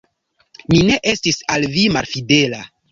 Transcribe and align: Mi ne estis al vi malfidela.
Mi 0.73 0.79
ne 0.89 0.97
estis 1.13 1.39
al 1.57 1.71
vi 1.77 1.87
malfidela. 1.99 2.69